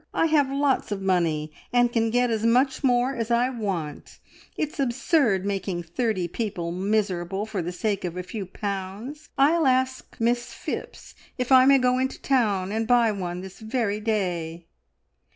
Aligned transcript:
I 0.15 0.25
have 0.25 0.49
lots 0.49 0.91
of 0.91 0.99
money, 0.99 1.51
and 1.71 1.93
can 1.93 2.09
get 2.09 2.31
as 2.31 2.43
much 2.43 2.83
more 2.83 3.15
as 3.15 3.29
I 3.29 3.51
want. 3.51 4.17
It's 4.57 4.79
absurd 4.79 5.45
making 5.45 5.83
thirty 5.83 6.27
people 6.27 6.71
miserable 6.71 7.45
for 7.45 7.61
the 7.61 7.71
sake 7.71 8.03
of 8.03 8.17
a 8.17 8.23
few 8.23 8.47
pounds. 8.47 9.29
I'll 9.37 9.67
ask 9.67 10.15
Miss 10.19 10.53
Phipps 10.55 11.13
if 11.37 11.51
I 11.51 11.67
may 11.67 11.77
go 11.77 11.99
into 11.99 12.19
town 12.19 12.71
and 12.71 12.87
buy 12.87 13.11
one 13.11 13.41
this 13.41 13.59
very 13.59 13.99
day." 13.99 14.65